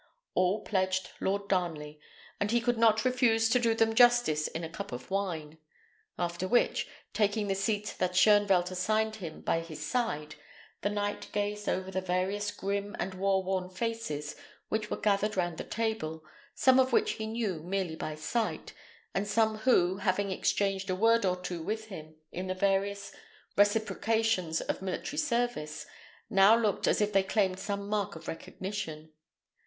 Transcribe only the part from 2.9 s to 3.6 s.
refuse to